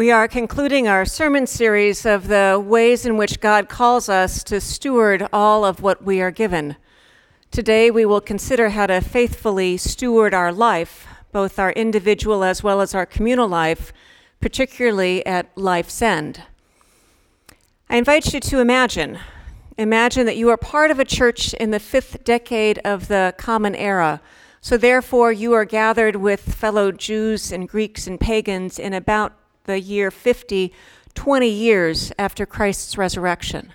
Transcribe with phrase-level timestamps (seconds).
[0.00, 4.58] We are concluding our sermon series of the ways in which God calls us to
[4.58, 6.76] steward all of what we are given.
[7.50, 12.80] Today, we will consider how to faithfully steward our life, both our individual as well
[12.80, 13.92] as our communal life,
[14.40, 16.44] particularly at life's end.
[17.90, 19.18] I invite you to imagine.
[19.76, 23.74] Imagine that you are part of a church in the fifth decade of the Common
[23.74, 24.22] Era.
[24.62, 29.34] So, therefore, you are gathered with fellow Jews and Greeks and pagans in about
[29.64, 30.72] the year 50,
[31.14, 33.72] 20 years after Christ's resurrection.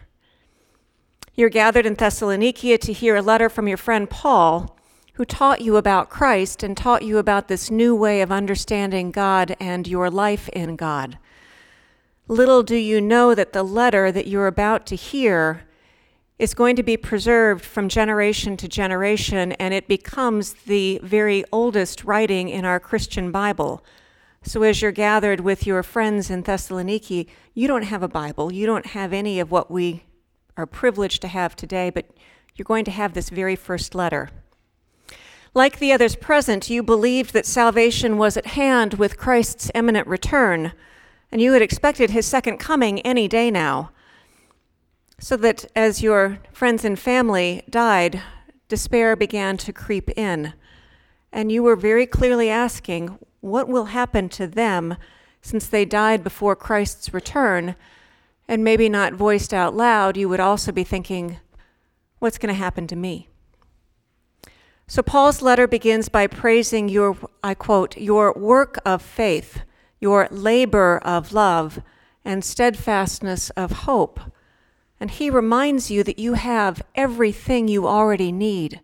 [1.34, 4.78] You're gathered in Thessalonica to hear a letter from your friend Paul,
[5.14, 9.56] who taught you about Christ and taught you about this new way of understanding God
[9.60, 11.18] and your life in God.
[12.28, 15.66] Little do you know that the letter that you're about to hear
[16.38, 22.04] is going to be preserved from generation to generation, and it becomes the very oldest
[22.04, 23.84] writing in our Christian Bible.
[24.48, 28.54] So, as you're gathered with your friends in Thessaloniki, you don't have a Bible.
[28.54, 30.04] You don't have any of what we
[30.56, 32.12] are privileged to have today, but
[32.56, 34.30] you're going to have this very first letter.
[35.56, 40.74] Like the others present, you believed that salvation was at hand with Christ's imminent return,
[41.32, 43.90] and you had expected his second coming any day now.
[45.20, 48.22] So that as your friends and family died,
[48.68, 50.54] despair began to creep in,
[51.32, 54.98] and you were very clearly asking, what will happen to them
[55.42, 57.76] since they died before Christ's return?
[58.48, 61.40] And maybe not voiced out loud, you would also be thinking,
[62.20, 63.30] what's going to happen to me?
[64.88, 69.62] So Paul's letter begins by praising your, I quote, your work of faith,
[70.00, 71.82] your labor of love,
[72.24, 74.20] and steadfastness of hope.
[75.00, 78.82] And he reminds you that you have everything you already need.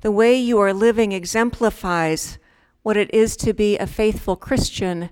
[0.00, 2.38] The way you are living exemplifies
[2.88, 5.10] what it is to be a faithful Christian.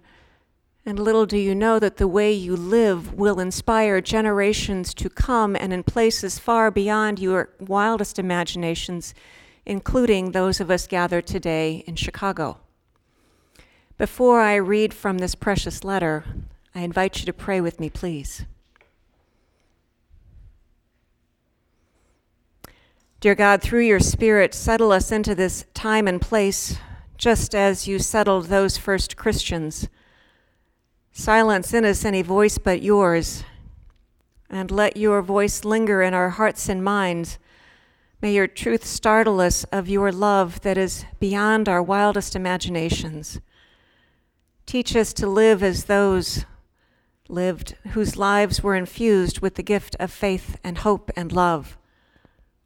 [0.86, 5.54] And little do you know that the way you live will inspire generations to come
[5.54, 9.12] and in places far beyond your wildest imaginations,
[9.66, 12.60] including those of us gathered today in Chicago.
[13.98, 16.24] Before I read from this precious letter,
[16.74, 18.46] I invite you to pray with me, please.
[23.20, 26.78] Dear God, through your Spirit, settle us into this time and place
[27.16, 29.88] just as you settled those first Christians.
[31.12, 33.44] Silence in us any voice but yours,
[34.50, 37.38] and let your voice linger in our hearts and minds.
[38.20, 43.40] May your truth startle us of your love that is beyond our wildest imaginations.
[44.66, 46.44] Teach us to live as those
[47.28, 51.76] lived whose lives were infused with the gift of faith and hope and love.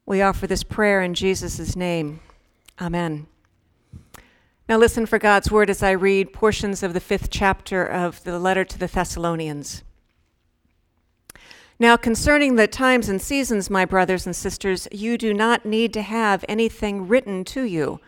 [0.06, 2.21] We offer this prayer in Jesus' name.
[2.81, 3.27] Amen.
[4.70, 8.38] Now, listen for God's word as I read portions of the fifth chapter of the
[8.38, 9.82] letter to the Thessalonians.
[11.81, 16.03] Now, concerning the times and seasons, my brothers and sisters, you do not need to
[16.03, 18.00] have anything written to you.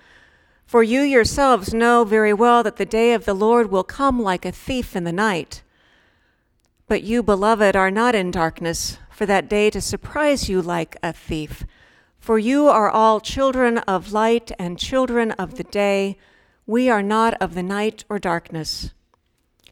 [0.65, 4.45] For you yourselves know very well that the day of the Lord will come like
[4.45, 5.65] a thief in the night.
[6.87, 11.13] But you, beloved, are not in darkness for that day to surprise you like a
[11.13, 11.65] thief.
[12.21, 16.19] For you are all children of light and children of the day.
[16.67, 18.93] We are not of the night or darkness.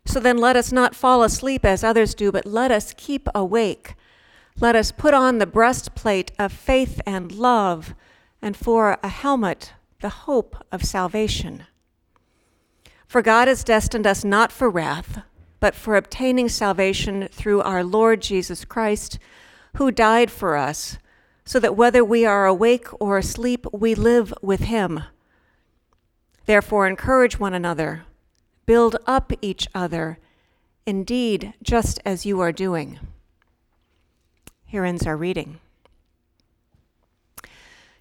[0.05, 3.95] So then let us not fall asleep as others do, but let us keep awake.
[4.59, 7.95] Let us put on the breastplate of faith and love,
[8.43, 11.65] and for a helmet, the hope of salvation.
[13.07, 15.23] For God has destined us not for wrath,
[15.61, 19.19] but for obtaining salvation through our Lord Jesus Christ,
[19.77, 20.99] who died for us,
[21.45, 25.05] so that whether we are awake or asleep, we live with him.
[26.51, 28.03] Therefore, encourage one another,
[28.67, 30.19] build up each other,
[30.85, 32.99] indeed, just as you are doing.
[34.65, 35.61] Here ends our reading.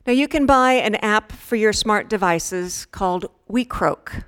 [0.07, 4.23] Now, you can buy an app for your smart devices called WeCroak.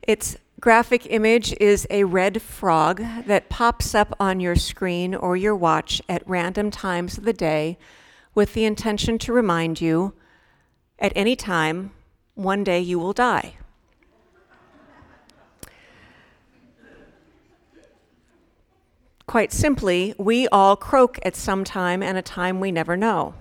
[0.00, 5.54] Its graphic image is a red frog that pops up on your screen or your
[5.54, 7.76] watch at random times of the day
[8.34, 10.14] with the intention to remind you
[10.98, 11.90] at any time
[12.34, 13.56] one day you will die.
[19.26, 23.34] Quite simply, we all croak at some time and a time we never know.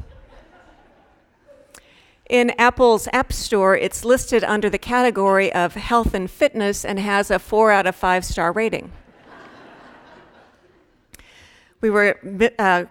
[2.30, 7.32] In Apple's App Store, it's listed under the category of health and fitness and has
[7.32, 8.92] a four out of five star rating.
[11.82, 12.20] we were
[12.60, 12.86] uh,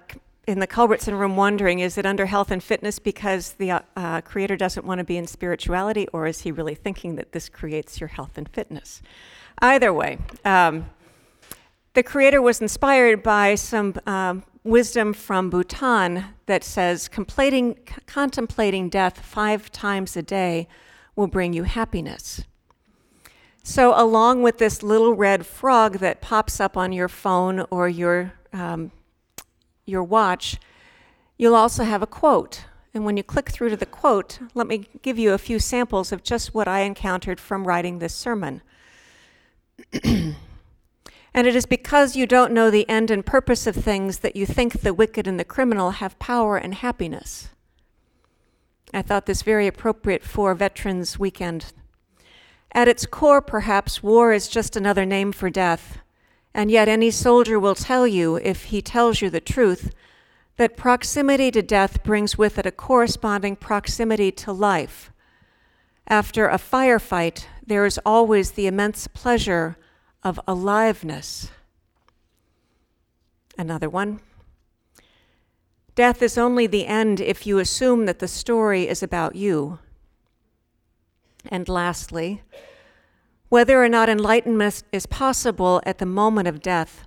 [0.49, 4.21] in the Culbertson room wondering is it under health and fitness because the uh, uh,
[4.23, 8.01] creator doesn't want to be in spirituality, or is he really thinking that this creates
[8.01, 9.03] your health and fitness?
[9.61, 10.87] Either way, um,
[11.95, 19.73] The creator was inspired by some um, wisdom from Bhutan that says contemplating death five
[19.73, 20.69] times a day
[21.17, 22.45] will bring you happiness.
[23.65, 28.33] So, along with this little red frog that pops up on your phone or your,
[28.53, 28.93] um,
[29.89, 30.59] your watch,
[31.37, 32.65] you'll also have a quote.
[32.95, 36.13] And when you click through to the quote, let me give you a few samples
[36.13, 38.63] of just what I encountered from writing this sermon.
[41.39, 44.45] And it is because you don't know the end and purpose of things that you
[44.45, 47.51] think the wicked and the criminal have power and happiness.
[48.93, 51.73] I thought this very appropriate for Veterans Weekend.
[52.73, 55.99] At its core, perhaps, war is just another name for death.
[56.59, 59.95] And yet, any soldier will tell you, if he tells you the truth,
[60.57, 65.13] that proximity to death brings with it a corresponding proximity to life.
[66.09, 69.77] After a firefight, there is always the immense pleasure
[70.25, 71.53] of aliveness.
[73.57, 74.19] Another one.
[75.95, 79.79] Death is only the end if you assume that the story is about you.
[81.49, 82.43] And lastly,
[83.49, 87.07] whether or not enlightenment is possible at the moment of death,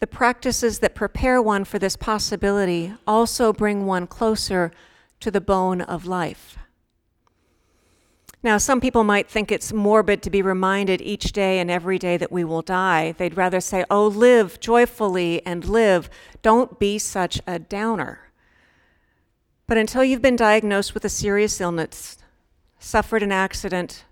[0.00, 4.70] the practices that prepare one for this possibility also bring one closer
[5.20, 6.56] to the bone of life.
[8.40, 12.16] Now, some people might think it's morbid to be reminded each day and every day
[12.16, 13.12] that we will die.
[13.12, 16.08] They'd rather say, Oh, live joyfully and live.
[16.40, 18.30] Don't be such a downer.
[19.66, 22.16] But until you've been diagnosed with a serious illness,
[22.78, 24.04] suffered an accident,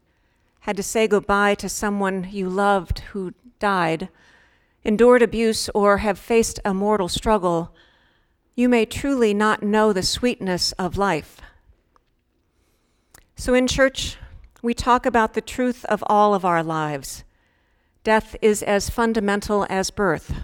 [0.66, 4.08] had to say goodbye to someone you loved who died,
[4.82, 7.72] endured abuse, or have faced a mortal struggle,
[8.56, 11.40] you may truly not know the sweetness of life.
[13.36, 14.16] So in church,
[14.60, 17.22] we talk about the truth of all of our lives.
[18.02, 20.34] Death is as fundamental as birth.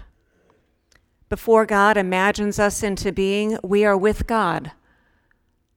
[1.27, 4.71] Before God imagines us into being, we are with God.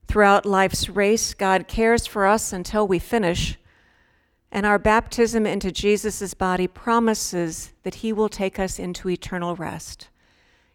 [0.07, 3.57] Throughout life's race, God cares for us until we finish,
[4.51, 10.09] and our baptism into Jesus' body promises that He will take us into eternal rest.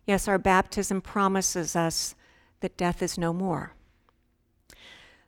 [0.07, 2.15] Yes, our baptism promises us
[2.61, 3.75] that death is no more.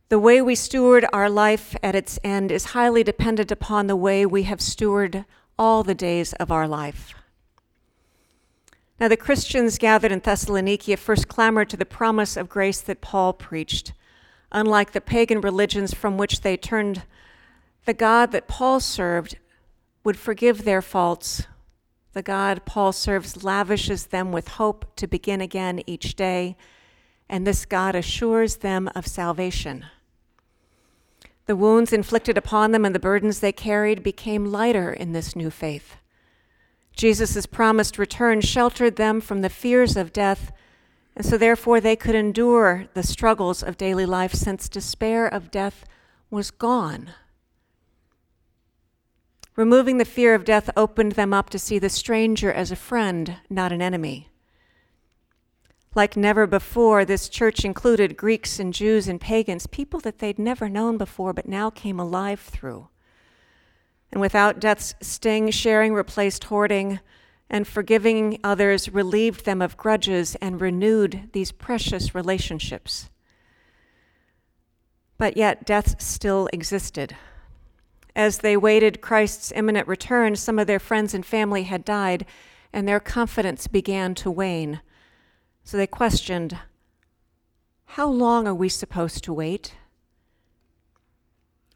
[0.09, 4.27] The way we steward our life at its end is highly dependent upon the way
[4.27, 5.25] we have stewarded
[5.59, 7.15] all the days of our life.
[9.01, 13.33] Now, the Christians gathered in Thessalonica first clamored to the promise of grace that Paul
[13.33, 13.93] preached.
[14.53, 17.03] Unlike the pagan religions from which they turned,
[17.85, 19.39] the God that Paul served
[20.05, 21.47] would forgive their faults.
[22.13, 26.57] The God Paul serves lavishes them with hope to begin again each day,
[27.29, 29.85] and this God assures them of salvation.
[31.47, 35.51] The wounds inflicted upon them and the burdens they carried became lighter in this new
[35.51, 35.97] faith.
[36.97, 40.53] Jesus' promised return sheltered them from the fears of death,
[41.17, 45.85] and so therefore they could endure the struggles of daily life since despair of death
[46.31, 47.11] was gone.
[49.57, 53.37] Removing the fear of death opened them up to see the stranger as a friend,
[53.49, 54.29] not an enemy.
[55.95, 60.69] Like never before, this church included Greeks and Jews and pagans, people that they'd never
[60.69, 62.89] known before but now came alive through.
[64.11, 66.99] And without death's sting, sharing replaced hoarding,
[67.49, 73.09] and forgiving others relieved them of grudges and renewed these precious relationships.
[75.17, 77.15] But yet, death still existed.
[78.17, 82.25] As they waited Christ's imminent return, some of their friends and family had died,
[82.73, 84.81] and their confidence began to wane.
[85.65, 86.59] So they questioned,
[87.87, 89.75] How long are we supposed to wait?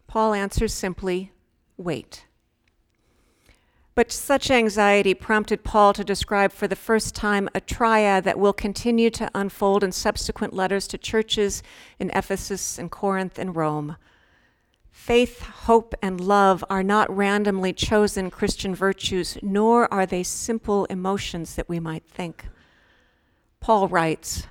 [0.06, 1.32] Paul answers simply,
[1.76, 2.24] Wait.
[3.94, 8.52] But such anxiety prompted Paul to describe for the first time a triad that will
[8.52, 11.64] continue to unfold in subsequent letters to churches
[11.98, 13.96] in Ephesus and Corinth and Rome.
[14.98, 21.54] Faith, hope, and love are not randomly chosen Christian virtues, nor are they simple emotions
[21.54, 22.46] that we might think.
[23.58, 24.48] Paul writes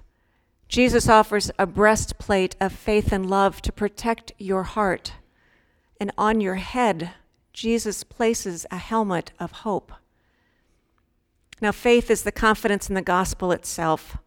[0.68, 5.13] Jesus offers a breastplate of faith and love to protect your heart,
[6.00, 7.12] and on your head,
[7.54, 9.92] Jesus places a helmet of hope.
[11.62, 14.18] Now, faith is the confidence in the gospel itself,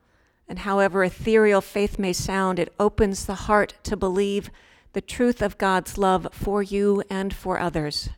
[0.47, 4.51] and however ethereal faith may sound, it opens the heart to believe
[4.93, 8.11] the truth of God's love for you and for others.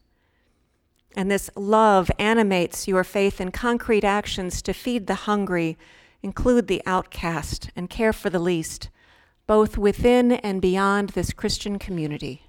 [1.14, 5.76] And this love animates your faith in concrete actions to feed the hungry
[6.23, 8.88] include the outcast, and care for the least,
[9.47, 12.47] both within and beyond this Christian community.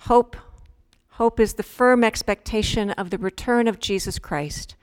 [0.00, 0.36] Hope,
[1.10, 4.76] hope is the firm expectation of the return of Jesus Christ.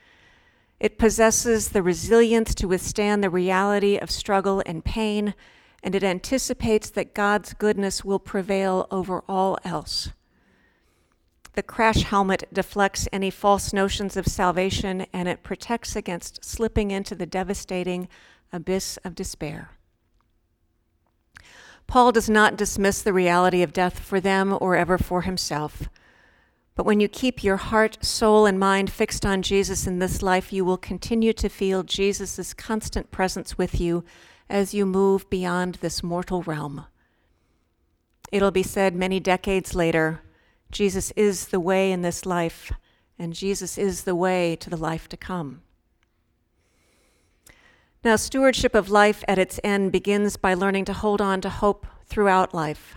[0.79, 5.33] It possesses the resilience to withstand the reality of struggle and pain,
[5.83, 10.09] and it anticipates that God's goodness will prevail over all else.
[11.53, 17.15] The crash helmet deflects any false notions of salvation and it protects against slipping into
[17.15, 18.07] the devastating
[18.53, 19.71] abyss of despair.
[21.87, 25.89] Paul does not dismiss the reality of death for them or ever for himself.
[26.75, 30.53] But when you keep your heart, soul, and mind fixed on Jesus in this life,
[30.53, 34.05] you will continue to feel Jesus' constant presence with you
[34.49, 36.85] as you move beyond this mortal realm.
[38.31, 40.21] It'll be said many decades later
[40.71, 42.71] Jesus is the way in this life,
[43.17, 45.61] and Jesus is the way to the life to come.
[48.03, 51.87] Now, stewardship of life at its end begins by learning to hold on to hope
[52.05, 52.95] throughout life.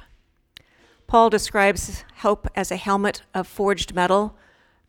[1.07, 4.37] Paul describes hope as a helmet of forged metal.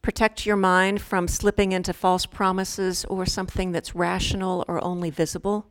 [0.02, 5.66] Protect your mind from slipping into false promises or something that's rational or only visible.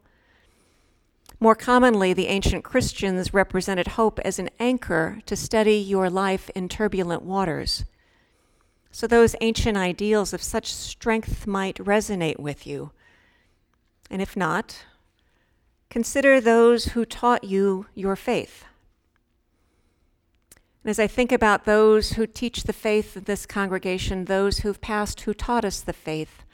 [1.42, 6.68] More commonly, the ancient Christians represented hope as an anchor to steady your life in
[6.68, 7.84] turbulent waters.
[8.92, 12.92] So, those ancient ideals of such strength might resonate with you.
[14.08, 14.84] And if not,
[15.90, 18.64] consider those who taught you your faith.
[20.84, 24.80] And as I think about those who teach the faith of this congregation, those who've
[24.80, 26.44] passed who taught us the faith,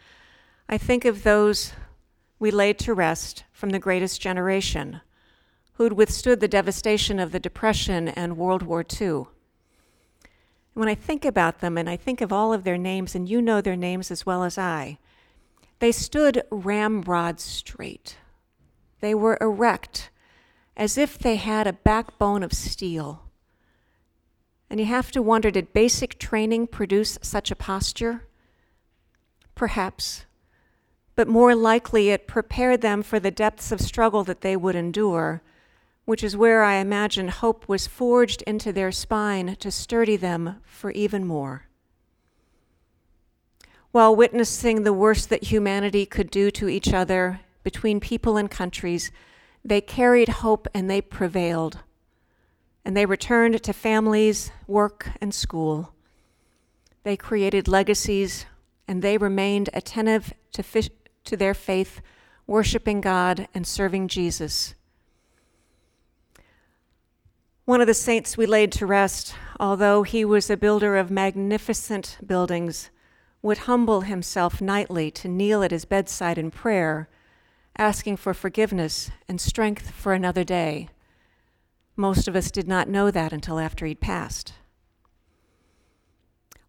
[0.66, 1.75] I think of those
[2.38, 5.00] we laid to rest from the greatest generation,
[5.75, 9.25] who'd withstood the devastation of the Depression and World War II.
[10.75, 13.42] When I think about them and I think of all of their names, and you
[13.42, 14.99] know their names as well as I,
[15.80, 18.16] they stood ramrod straight.
[19.00, 20.11] They were erect,
[20.76, 23.25] as if they had a backbone of steel.
[24.71, 28.26] And you have to wonder did basic training produce such a posture?
[29.54, 30.26] Perhaps
[31.18, 35.42] but more likely it prepared them for the depths of struggle that they would endure,
[36.04, 40.92] which is where I imagine hope was forged into their spine to sturdy them for
[40.92, 41.64] even more.
[43.90, 49.10] While witnessing the worst that humanity could do to each other between people and countries,
[49.64, 51.80] they carried hope and they prevailed.
[52.84, 55.94] And they returned to families, work, and school.
[57.02, 58.46] They created legacies
[58.87, 60.62] and they remained attentive to,
[61.28, 62.00] to their faith,
[62.47, 64.75] worshiping God and serving Jesus.
[67.64, 72.16] One of the saints we laid to rest, although he was a builder of magnificent
[72.26, 72.90] buildings,
[73.42, 77.08] would humble himself nightly to kneel at his bedside in prayer,
[77.76, 80.88] asking for forgiveness and strength for another day.
[81.94, 84.54] Most of us did not know that until after he'd passed.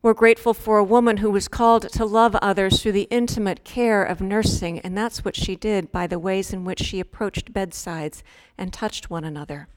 [0.01, 4.01] We're grateful for a woman who was called to love others through the intimate care
[4.01, 8.23] of nursing, and that's what she did by the ways in which she approached bedsides
[8.57, 9.67] and touched one another.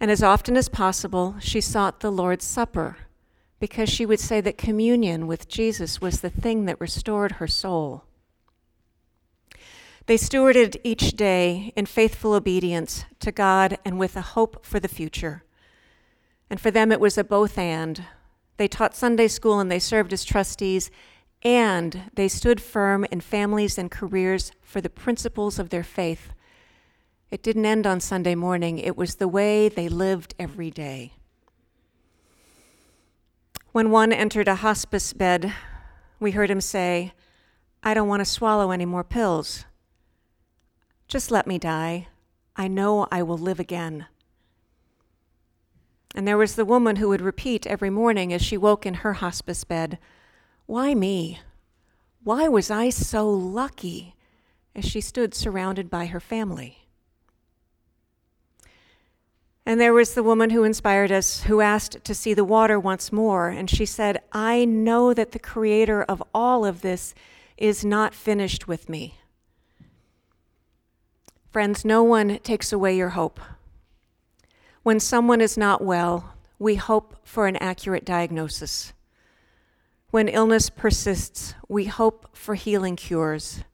[0.00, 2.96] And as often as possible, she sought the Lord's Supper
[3.60, 8.04] because she would say that communion with Jesus was the thing that restored her soul.
[10.06, 14.88] They stewarded each day in faithful obedience to God and with a hope for the
[14.88, 15.44] future.
[16.48, 18.02] And for them, it was a both and
[18.56, 20.90] they taught Sunday school and they served as trustees,
[21.42, 26.32] and they stood firm in families and careers for the principles of their faith.
[27.30, 31.14] It didn't end on Sunday morning, it was the way they lived every day.
[33.72, 35.52] When one entered a hospice bed,
[36.20, 37.12] we heard him say,
[37.82, 39.64] I don't want to swallow any more pills.
[41.08, 42.08] Just let me die.
[42.56, 44.06] I know I will live again.
[46.14, 49.14] And there was the woman who would repeat every morning as she woke in her
[49.14, 49.98] hospice bed,
[50.66, 51.40] Why me?
[52.22, 54.14] Why was I so lucky?
[54.74, 56.78] as she stood surrounded by her family.
[59.66, 63.10] And there was the woman who inspired us, who asked to see the water once
[63.10, 67.14] more, and she said, I know that the creator of all of this
[67.56, 69.18] is not finished with me.
[71.50, 73.40] Friends, no one takes away your hope.
[74.84, 78.92] When someone is not well, we hope for an accurate diagnosis.
[80.10, 83.64] When illness persists, we hope for healing cures.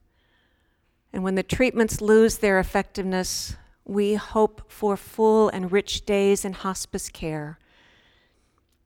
[1.13, 6.53] And when the treatments lose their effectiveness, we hope for full and rich days in
[6.53, 7.59] hospice care.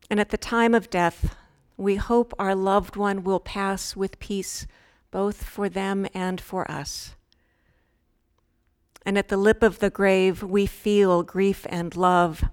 [0.09, 1.37] And at the time of death,
[1.77, 4.67] we hope our loved one will pass with peace,
[5.11, 7.17] both for them and for us
[9.05, 12.45] and at the lip of the grave we feel grief and love,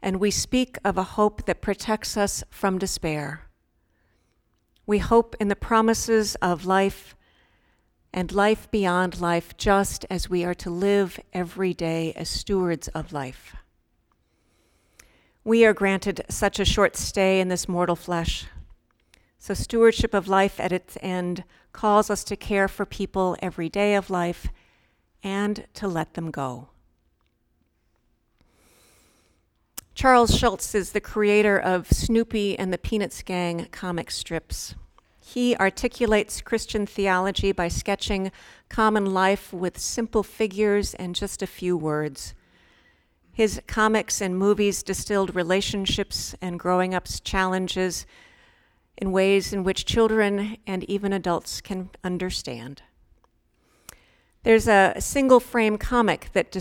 [0.00, 3.42] and we speak of a hope that protects us from despair.
[4.86, 7.14] We hope in the promises of life
[8.12, 13.12] and life beyond life, just as we are to live every day as stewards of
[13.12, 13.54] life.
[15.44, 18.46] We are granted such a short stay in this mortal flesh.
[19.38, 23.94] So, stewardship of life at its end calls us to care for people every day
[23.94, 24.48] of life
[25.22, 26.68] and to let them go.
[29.94, 34.76] Charles Schulz is the creator of Snoopy and the Peanuts Gang comic strips.
[35.20, 38.30] He articulates Christian theology by sketching
[38.68, 42.34] common life with simple figures and just a few words.
[43.32, 48.06] His comics and movies distilled relationships and growing up's challenges
[48.96, 52.82] in ways in which children and even adults can understand.
[54.44, 56.56] There's a single frame comic that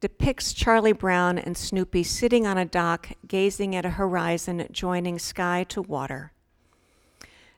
[0.00, 5.64] depicts Charlie Brown and Snoopy sitting on a dock, gazing at a horizon joining sky
[5.70, 6.32] to water.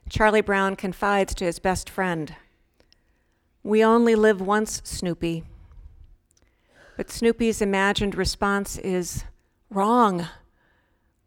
[0.09, 2.35] Charlie Brown confides to his best friend
[3.61, 5.43] We only live once, Snoopy.
[6.95, 9.25] But Snoopy's imagined response is
[9.69, 10.27] wrong.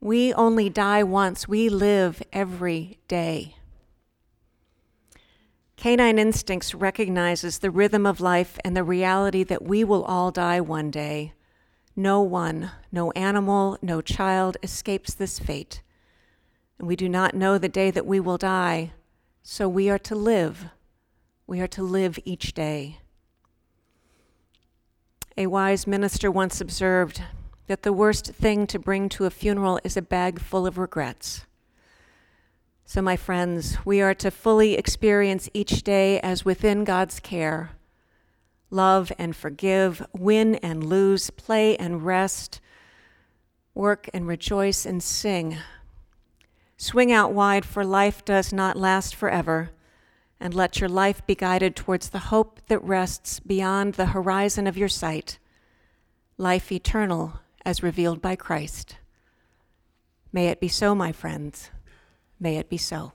[0.00, 3.56] We only die once, we live every day.
[5.80, 10.60] Canine Instincts recognizes the rhythm of life and the reality that we will all die
[10.60, 11.32] one day.
[11.96, 15.82] No one, no animal, no child escapes this fate
[16.80, 18.92] and we do not know the day that we will die,
[19.42, 20.70] so we are to live.
[21.46, 23.00] We are to live each day.
[25.37, 27.20] A wise minister once observed
[27.66, 31.44] that the worst thing to bring to a funeral is a bag full of regrets.
[32.90, 37.70] So, my friends, we are to fully experience each day as within God's care.
[38.68, 42.61] Love and forgive, win and lose, play and rest,
[43.76, 45.59] work and rejoice and sing
[46.76, 49.70] Swing out wide, for life does not last forever,
[50.40, 54.76] and let your life be guided towards the hope that rests beyond the horizon of
[54.76, 55.38] your sight,
[56.37, 58.96] life eternal as revealed by Christ.
[60.33, 61.70] May it be so, my friends.
[62.40, 63.12] May it be so.